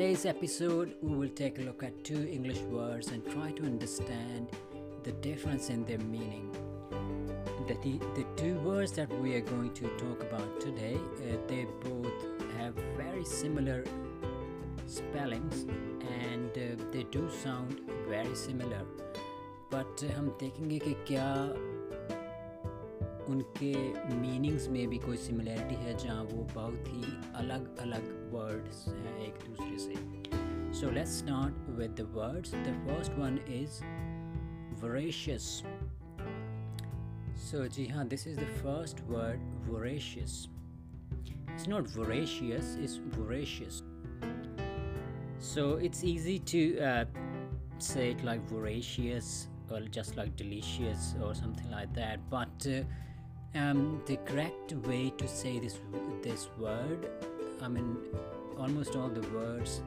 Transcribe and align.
today's 0.00 0.24
episode, 0.24 0.94
we 1.02 1.14
will 1.14 1.28
take 1.28 1.58
a 1.58 1.62
look 1.62 1.82
at 1.82 2.04
two 2.04 2.26
English 2.26 2.60
words 2.60 3.08
and 3.08 3.24
try 3.30 3.50
to 3.50 3.64
understand 3.64 4.48
the 5.02 5.12
difference 5.12 5.70
in 5.70 5.84
their 5.84 5.98
meaning. 5.98 6.50
The, 7.66 7.74
the, 7.82 7.98
the 8.14 8.24
two 8.36 8.54
words 8.60 8.92
that 8.92 9.10
we 9.20 9.34
are 9.34 9.40
going 9.40 9.74
to 9.74 9.88
talk 9.98 10.22
about 10.22 10.60
today, 10.60 10.94
uh, 10.96 11.36
they 11.48 11.66
both 11.82 12.12
have 12.58 12.74
very 12.96 13.24
similar 13.24 13.84
spellings 14.86 15.66
and 16.22 16.50
uh, 16.56 16.82
they 16.92 17.02
do 17.04 17.28
sound 17.42 17.80
very 18.08 18.34
similar. 18.34 18.82
But 19.68 20.04
uh, 20.04 20.12
हम 20.16 20.36
देखेंगे 20.40 20.78
कि 20.78 20.94
क्या 21.10 21.26
उनके 23.30 23.72
meanings 24.16 24.68
में 24.68 24.86
भी 24.88 24.98
कोई 24.98 25.16
similarity 25.16 25.74
है 25.84 25.96
जहाँ 25.98 26.22
वो 26.24 26.46
बहुत 26.54 26.88
ही 26.88 27.16
अलग 27.42 27.76
अलग 27.86 28.10
वर्ड्स 28.32 28.86
हैं 28.88 29.18
एक 29.26 29.44
दूसरे 29.48 29.78
से 29.78 30.74
so 30.80 30.90
let's 30.90 31.18
start 31.18 31.68
with 31.78 31.94
the 32.00 32.08
words 32.16 32.54
the 32.54 32.76
first 32.88 33.18
one 33.18 33.38
is 33.62 33.82
voracious 34.80 35.62
so 37.34 37.66
जी 37.68 37.86
हाँ 37.86 38.08
this 38.08 38.26
is 38.26 38.36
the 38.36 38.48
first 38.62 39.00
word 39.08 39.40
voracious 39.68 40.48
it's 41.54 41.66
not 41.66 41.86
voracious 41.86 42.76
it's 42.80 42.96
voracious 43.16 43.82
so 45.38 45.74
it's 45.76 46.02
easy 46.04 46.38
to 46.38 46.78
uh, 46.80 47.04
say 47.78 48.10
it 48.10 48.24
like 48.24 48.46
voracious 48.48 49.48
or 49.70 49.80
just 49.80 50.16
like 50.16 50.36
delicious 50.36 51.14
or 51.22 51.34
something 51.34 51.70
like 51.70 51.92
that 51.94 52.28
but 52.30 52.66
uh, 52.66 52.82
um, 53.55 54.01
the 54.05 54.17
correct 54.17 54.73
way 54.87 55.11
to 55.17 55.27
say 55.27 55.59
this 55.59 55.79
this 56.21 56.49
word 56.57 57.07
I 57.61 57.67
mean 57.67 57.97
almost 58.57 58.95
all 58.95 59.09
the 59.09 59.27
words 59.29 59.81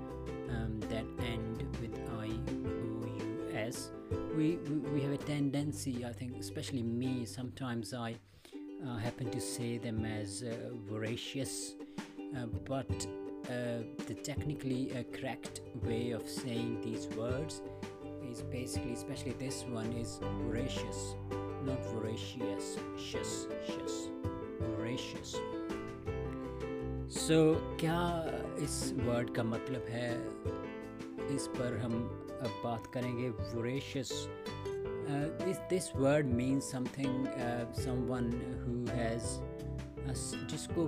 um, 0.50 0.80
that 0.90 1.04
end 1.24 1.66
with 1.80 1.98
I 2.20 2.26
O 2.26 3.06
U 3.18 3.52
S 3.54 3.90
we, 4.36 4.56
we, 4.56 4.76
we 4.90 5.00
have 5.00 5.12
a 5.12 5.18
tendency 5.18 6.04
I 6.04 6.12
think 6.12 6.36
especially 6.38 6.82
me 6.82 7.24
sometimes 7.24 7.94
I 7.94 8.16
uh, 8.86 8.96
happen 8.96 9.30
to 9.30 9.40
say 9.40 9.78
them 9.78 10.04
as 10.04 10.42
uh, 10.42 10.54
voracious 10.88 11.74
uh, 12.36 12.46
but 12.66 12.90
uh, 13.46 13.84
the 14.06 14.14
technically 14.22 14.92
uh, 14.92 15.02
correct 15.16 15.60
way 15.82 16.10
of 16.10 16.28
saying 16.28 16.80
these 16.82 17.06
words 17.16 17.62
is 18.28 18.42
basically 18.42 18.92
especially 18.92 19.32
this 19.32 19.64
one 19.64 19.92
is 19.92 20.18
voracious 20.42 21.14
not 21.64 21.80
voracious, 21.92 22.66
shush, 23.08 23.34
shush, 23.68 23.96
voracious. 24.60 25.30
So, 27.14 27.56
क्या 27.80 28.24
इस 28.64 28.94
word 28.96 29.34
का 29.34 29.42
मतलब 29.42 29.84
है? 29.88 30.26
इस 31.36 31.46
पर 31.46 31.78
हम 31.78 31.92
अब 32.42 32.60
बात 32.64 32.86
करेंगे 32.86 33.28
वोरेशियस 33.30 34.12
इस 35.48 35.56
this 35.70 35.96
word 35.96 36.26
mean 36.26 36.60
something 36.60 37.26
someone 37.92 38.32
has 38.88 39.24
जिसको 40.46 40.82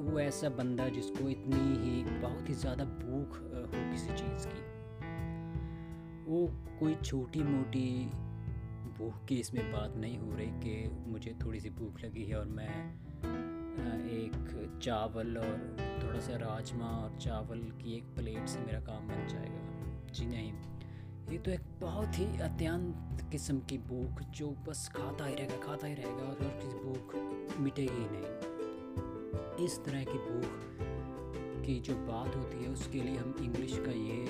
वो 0.00 0.20
ऐसा 0.20 0.48
बंदा 0.48 0.88
जिसको 0.88 1.28
इतनी 1.28 1.76
ही 1.76 2.04
बहुत 2.04 2.48
ही 2.48 2.54
ज़्यादा 2.54 2.84
भूख 2.84 3.28
uh, 3.28 3.42
हो 3.42 3.92
किसी 3.92 4.06
चीज़ 4.06 4.46
की? 4.48 4.74
वो 6.24 6.46
कोई 6.80 6.94
छोटी 6.94 7.42
मोटी 7.42 8.10
भूख 8.98 9.24
की 9.24 9.36
इसमें 9.36 9.72
बात 9.72 9.96
नहीं 9.96 10.18
हो 10.18 10.34
रही 10.36 10.46
कि 10.46 10.90
मुझे 11.06 11.34
थोड़ी 11.42 11.60
सी 11.60 11.70
भूख 11.70 12.00
लगी 12.00 12.24
है 12.24 12.38
और 12.38 12.46
मैं 12.46 12.74
एक 14.04 14.80
चावल 14.82 15.38
और 15.38 15.76
थोड़ा 16.02 16.20
सा 16.20 16.36
राजमा 16.36 16.86
और 16.86 17.18
चावल 17.18 17.58
की 17.58 17.96
एक 17.96 18.04
प्लेट 18.04 18.48
से 18.48 18.60
मेरा 18.60 18.80
काम 18.80 19.08
बन 19.08 19.26
जाएगा। 19.28 20.12
जी 20.12 20.26
नहीं। 20.26 20.52
ये 21.32 21.38
तो 21.38 21.50
एक 21.50 21.60
बहुत 21.80 22.18
ही 22.18 22.26
अत्यंत 22.40 23.28
किस्म 23.32 23.58
की 23.60 23.78
भूख 23.78 24.20
जो 24.30 24.50
बस 24.68 24.88
खाता 24.96 25.26
ही 25.26 25.34
रहेगा, 25.34 25.56
खाता 25.56 25.86
ही 25.86 25.94
रहेगा 25.94 26.22
और 26.22 26.36
किसी 26.62 26.78
भूख 26.78 27.14
मिटेगी 27.60 27.92
ही 27.92 28.08
नहीं। 28.10 29.64
इस 29.66 29.78
तरह 29.84 30.04
की 30.04 30.18
भूख 30.18 31.64
की 31.66 31.80
जो 31.80 31.94
बात 31.94 32.36
होती 32.36 32.64
है 32.64 32.70
उसके 32.70 33.02
लिए 33.02 33.16
हम 33.16 33.34
इंग्लिश 33.42 33.78
का 33.78 33.92
ये 33.92 34.22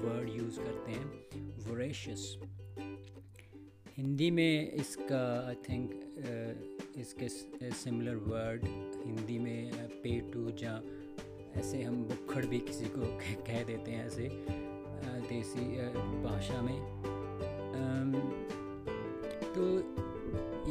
वर्ड 0.00 0.28
यूज़ 0.30 0.60
करते 0.60 0.92
हैं 0.92 1.06
वोरेशियस 1.68 2.36
हिंदी 4.00 4.30
में 4.30 4.72
इसका 4.72 5.48
आई 5.48 5.54
थिंक 5.54 5.90
इसके 6.98 7.28
सिमिलर 7.70 8.14
वर्ड 8.16 8.64
हिंदी 9.06 9.38
में 9.38 9.72
पे 10.04 10.12
टू 10.32 10.48
या 10.62 10.72
ऐसे 11.56 11.82
हम 11.82 11.96
बुखड़ 12.04 12.44
भी 12.46 12.58
किसी 12.58 12.84
को 12.84 13.00
कह 13.46 13.62
देते 13.64 13.90
हैं 13.90 14.06
ऐसे 14.06 14.28
देसी 15.28 15.66
भाषा 16.22 16.62
में। 16.62 16.80
तो 19.54 19.68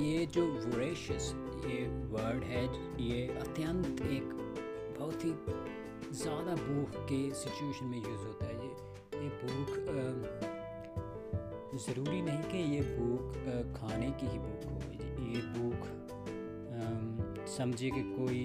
ये 0.01 0.25
जो 0.25 0.45
वोरेशियस 0.45 1.31
ये 1.65 1.87
वर्ड 2.11 2.43
है, 2.43 2.63
ये 3.03 3.27
अत्यंत 3.27 4.01
एक 4.01 4.33
बहुत 4.99 5.25
ही 5.25 5.33
ज़्यादा 6.17 6.55
भूख 6.55 7.01
के 7.03 7.21
सिचुएशन 7.35 7.85
में 7.85 7.97
यूज़ 7.97 8.25
होता 8.27 8.45
है। 8.45 8.55
ये 8.57 9.23
ये 9.23 9.29
भूख 9.29 10.48
ज़रूरी 11.75 12.21
नहीं 12.21 12.43
कि 12.43 12.57
ये 12.75 12.81
भूख 12.95 13.33
खाने 13.75 14.09
की 14.19 14.27
ही 14.27 14.37
भूख 14.39 14.63
हो। 14.65 14.75
ये 15.25 15.41
भूख 15.53 15.87
समझिए 17.49 17.89
कि 17.91 18.01
कोई 18.03 18.41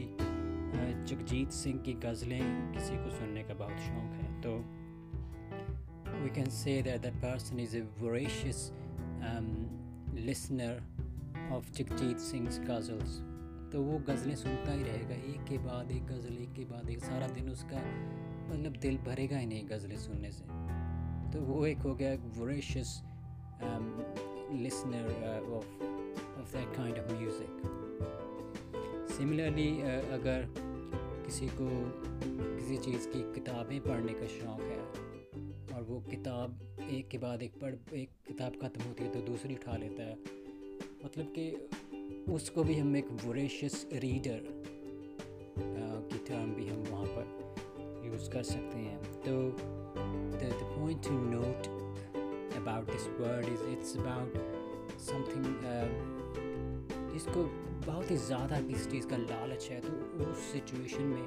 जगजीत 1.08 1.50
सिंह 1.52 1.78
की 1.78 1.92
गज़लें 2.04 2.72
किसी 2.72 2.96
को 2.96 3.10
सुनने 3.10 3.42
का 3.42 3.54
बहुत 3.54 3.78
शौक़ 3.80 4.12
है। 4.14 4.40
तो 4.42 4.52
we 6.22 6.30
can 6.30 6.50
say 6.50 6.80
that 6.82 7.14
person 7.22 7.60
is 7.60 7.76
a 7.76 7.80
voracious 8.00 8.70
listener 10.18 10.82
of 11.52 11.70
Jagjit 11.72 12.18
Singh 12.20 12.48
ghazals. 12.68 13.18
तो 13.72 13.82
वो 13.82 13.98
गज़लें 14.08 14.34
सुनता 14.36 14.72
ही 14.72 14.82
रहेगा, 14.82 15.14
एक 15.14 15.44
के 15.44 15.58
बाद 15.58 15.90
एक 15.90 16.06
गज़ल, 16.06 16.36
एक 16.42 16.52
के 16.52 16.64
बाद 16.64 16.90
एक, 16.90 17.00
सारा 17.04 17.28
दिन 17.28 17.48
उसका 17.50 17.80
मतलब 18.50 18.76
दिल 18.82 18.96
भरेगा 19.06 19.38
ही 19.38 19.46
नहीं 19.46 19.68
गज़लें 19.68 19.96
सुनने 19.96 20.30
से। 20.30 20.44
तो 21.32 21.40
वो 21.42 21.66
एक 21.66 21.78
हो 21.78 21.94
गया 21.94 22.14
voracious 22.38 23.00
um, 23.62 24.04
listener 24.52 25.06
uh, 25.24 25.56
of 25.56 25.66
of 26.36 26.52
that 26.52 26.72
kind 26.74 26.98
of 26.98 27.10
music. 27.12 27.48
Similarly, 29.08 29.82
uh, 29.82 30.02
अगर 30.12 30.48
किसी 31.24 31.46
को 31.50 31.68
किसी 32.28 32.76
चीज़ 32.84 33.06
की 33.08 33.20
किताबें 33.34 33.80
पढ़ने 33.80 34.12
का 34.14 34.26
शौक़ 34.28 34.62
है 34.62 34.78
और 35.74 35.82
वो 35.82 36.00
किताब 36.10 36.58
एक 36.90 37.08
के 37.08 37.18
बाद 37.18 37.42
एक 37.42 37.54
पढ़ 37.62 37.96
एक 37.98 38.10
किताब 38.26 38.58
ख़त्म 38.62 38.82
होती 38.82 39.04
है 39.04 39.10
तो 39.12 39.20
दूसरी 39.26 39.54
उठा 39.54 39.76
लेता 39.76 40.02
है 40.02 40.18
मतलब 41.04 41.32
कि 41.38 42.32
उसको 42.32 42.64
भी 42.64 42.74
हम 42.74 42.96
एक 42.96 43.08
वोरेशियस 43.24 43.86
रीडर 44.04 44.42
की 46.10 46.18
टर्म 46.28 46.52
भी 46.54 46.66
हम 46.68 46.82
वहाँ 46.90 47.06
पर 47.16 48.06
यूज़ 48.06 48.30
कर 48.30 48.42
सकते 48.42 48.78
हैं 48.78 49.02
तो 49.22 49.40
the 50.38 50.52
point 50.62 51.02
to 51.04 51.18
note 51.30 51.83
about 52.64 52.84
this 52.86 53.06
word 53.20 53.46
is 53.54 53.60
it's 53.70 53.92
about 54.02 54.30
something 55.06 55.46
इसको 57.16 57.42
बहुत 57.86 58.10
ही 58.10 58.16
ज़्यादा 58.16 58.60
किसी 58.68 58.90
चीज़ 58.90 59.06
का 59.08 59.16
लालच 59.16 59.68
है। 59.70 59.80
तो 59.80 60.30
उस 60.30 60.38
सिचुएशन 60.52 61.04
में 61.14 61.26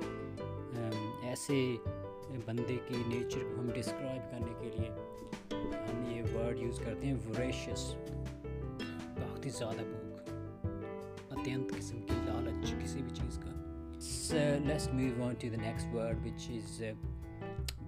um, 0.79 0.97
ऐसे 1.33 1.57
बंदे 2.47 2.77
की 2.87 2.97
नेचर 3.09 3.43
को 3.43 3.61
हम 3.61 3.67
डिस्क्राइब 3.73 4.21
करने 4.31 4.53
के 4.61 4.67
लिए 4.77 4.89
हम 5.87 5.97
ये 6.13 6.21
वर्ड 6.33 6.57
यूज़ 6.63 6.79
करते 6.83 7.07
हैं 7.07 7.17
वोरेशियस 7.27 7.81
बहुत 9.19 9.45
ही 9.45 9.51
ज़्यादा 9.59 9.83
भूख 9.91 10.13
अत्यंत 11.37 11.67
किस्म 11.75 11.97
की 12.09 12.15
लालच 12.27 12.65
किसी 12.81 12.99
भी 13.01 13.11
चीज़ 13.21 13.39
का। 13.39 13.55
Move 14.97 15.19
on 15.25 15.35
to 15.41 15.47
the 15.51 15.57
next 15.57 15.87
word 15.93 16.17
which 16.23 16.43
is 16.55 16.81
uh, 16.87 16.89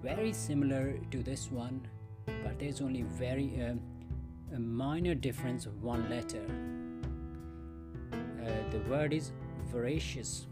very 0.02 0.32
similar 0.32 0.84
to 1.12 1.18
this 1.28 1.42
one 1.56 1.80
but 2.42 2.58
there's 2.58 2.80
only 2.80 3.02
very 3.02 3.62
uh, 3.62 3.74
a 4.54 4.58
minor 4.58 5.14
difference 5.14 5.66
of 5.66 5.82
one 5.82 6.08
letter. 6.10 6.42
Uh, 8.12 8.70
the 8.70 8.78
word 8.88 9.12
is 9.12 9.32
voracious. 9.70 10.46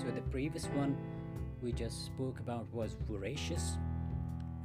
So 0.00 0.10
the 0.10 0.22
previous 0.22 0.66
one 0.66 0.96
we 1.62 1.72
just 1.72 2.06
spoke 2.06 2.40
about 2.40 2.66
was 2.72 2.96
voracious, 3.08 3.78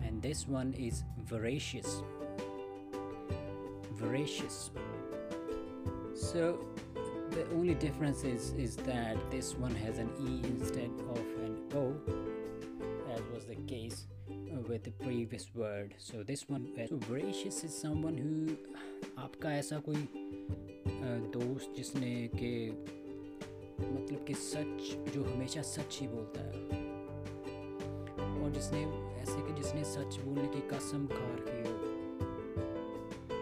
and 0.03 0.21
this 0.21 0.47
one 0.47 0.73
is 0.73 1.03
voracious. 1.25 2.03
Voracious. 3.93 4.71
So 6.13 6.59
the 7.31 7.47
only 7.55 7.75
difference 7.75 8.23
is 8.23 8.51
is 8.51 8.75
that 8.77 9.17
this 9.31 9.55
one 9.55 9.75
has 9.75 9.97
an 9.97 10.09
e 10.19 10.41
instead 10.47 10.91
of 11.09 11.17
an 11.43 11.57
o, 11.75 11.95
as 13.13 13.21
was 13.33 13.45
the 13.45 13.55
case 13.67 14.07
with 14.69 14.83
the 14.83 14.91
previous 14.91 15.45
word. 15.55 15.93
So 15.97 16.21
this 16.21 16.47
one 16.47 16.65
so 16.89 16.97
voracious 16.97 17.63
is 17.63 17.73
someone 17.83 18.17
who, 18.17 18.55
आपका 19.17 19.51
ऐसा 19.51 19.79
कोई 19.79 20.07
दोस्त 21.35 21.73
जिसने 21.77 22.29
के 22.35 22.51
मतलब 23.79 24.25
कि 24.27 24.33
सच, 24.33 24.81
जो 25.13 25.23
हमेशा 25.23 25.61
सच 25.61 25.99
ही 26.01 26.07
बोलता 26.07 26.41
है। 26.41 26.51
और 28.43 28.51
जिसने, 28.51 28.83
ऐसे 29.21 29.41
कि 29.47 29.53
जिसने 29.61 29.83
सच 29.83 30.19
बोलने 30.25 30.47
की 30.47 30.61
कसम 30.69 31.07
खा 31.07 31.27
रखी 31.39 31.61
हो। 31.69 31.75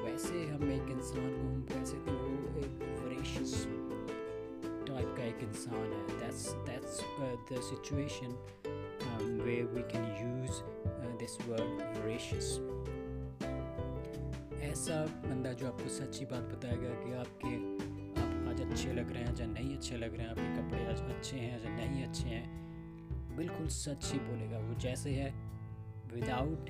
वैसे 0.06 0.46
हम 0.48 0.72
एक 0.72 0.90
इंसान 0.98 1.30
को, 1.36 1.48
हम 1.48 1.62
कह 1.72 1.84
सकते 1.86 2.12
हैं 2.12 2.58
एक 2.58 2.74
वरेशियस 3.06 3.66
टाइप 4.88 5.10
का 5.18 5.24
एक 5.24 5.40
इंसान 5.44 5.94
है। 5.94 6.20
That's 6.20 6.52
that's 6.70 7.02
the 7.52 7.62
situation 7.62 8.32
way 9.18 9.62
we 9.74 9.82
can 9.92 10.06
use 10.18 10.62
this 11.20 11.38
word 11.42 11.82
voracious 11.98 12.50
ऐसा 14.64 15.06
बंदा 15.26 15.52
जो 15.54 15.68
आपको 15.68 15.90
सच्ची 15.90 16.26
बात 16.26 16.44
बताएगा 16.52 16.90
कि 17.04 17.14
आपके 17.16 17.56
आप 18.22 18.48
आज 18.50 18.62
अच्छे 18.62 18.94
लग 18.94 19.12
रहे 19.12 19.24
हैं 19.24 19.36
या 19.40 19.46
नहीं 19.48 19.76
अच्छे 19.78 19.98
लग 19.98 20.16
रहे 20.16 20.28
हैं 20.28 20.32
आपके 20.32 20.62
कपड़े 20.62 20.86
आज 20.86 21.02
अच्छे 21.16 21.38
हैं 21.38 21.64
या 21.64 21.76
नहीं 21.76 22.04
अच्छे 22.06 22.28
हैं 22.28 23.36
बिल्कुल 23.38 23.68
सच 23.74 24.12
ही 24.14 24.20
बोलेगा 24.20 24.60
वो 24.60 24.74
जैसे 24.80 25.10
है 25.10 25.34
विदाउट 26.14 26.70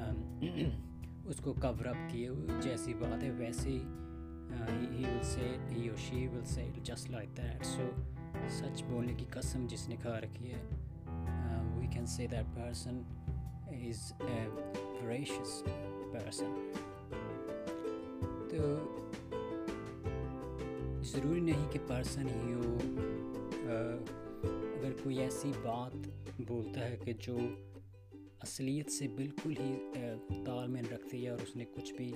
um, 0.00 0.18
उसको 1.28 1.52
कवर 1.52 1.86
अप 1.86 2.08
किए 2.12 2.60
जैसी 2.60 2.94
बात 2.94 3.22
है 3.22 3.30
वैसे 3.30 3.70
ही 3.70 3.80
ही 4.48 5.04
विल 5.04 5.20
से 5.24 5.48
ही 5.70 5.88
और 5.88 5.96
she 5.98 6.26
will 6.26 6.44
say 6.44 6.72
just 6.86 7.10
like 7.10 7.30
that 7.30 7.64
so 7.64 7.90
सच 8.50 8.82
बोलने 8.82 9.14
की 9.14 9.24
कसम 9.38 9.66
जिसने 9.66 9.96
खा 9.96 10.16
रखी 10.18 10.48
है 10.48 10.77
can 12.08 12.16
say 12.16 12.26
that 12.26 12.46
person 12.48 12.96
is 13.78 14.02
voracious 15.02 15.62
person 16.14 16.54
तो 18.50 18.60
ज़रूरी 21.04 21.40
नहीं 21.40 21.66
कि 21.68 21.78
पर्सन 21.90 22.28
ही 22.28 22.52
हो 22.52 22.72
अगर 24.74 24.96
कोई 25.02 25.18
ऐसी 25.18 25.52
बात 25.58 25.92
बोलता 26.42 26.80
है 26.80 26.96
कि 26.96 27.12
जो 27.22 27.36
असलियत 28.42 28.90
से 28.90 29.08
बिल्कुल 29.16 29.56
ही 29.60 29.72
तालमेल 30.44 30.88
रखती 30.92 31.22
है 31.24 31.32
और 31.32 31.42
उसने 31.42 31.64
कुछ 31.66 31.92
भी 31.92 32.12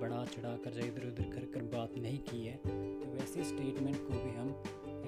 बड़ा 0.00 0.24
चढ़ा 0.26 0.56
कर 0.64 0.78
इधर 0.80 1.06
उधर 1.06 1.30
कर 1.30 1.44
कर 1.54 1.62
बात 1.76 1.94
नहीं 1.98 2.18
की 2.28 2.44
है 2.44 2.56
तो 2.58 3.12
वैसे 3.12 3.44
स्टेटमेंट 3.44 3.96
को 3.98 4.24
भी 4.24 4.36
हम 4.36 4.52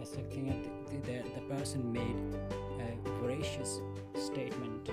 yes, 0.01 0.17
I 0.19 0.35
think 0.35 0.65
the, 0.89 1.13
the, 1.13 1.23
the 1.35 1.55
person 1.55 1.93
made 1.93 2.17
a 2.81 3.09
gracious 3.21 3.81
statement. 4.15 4.91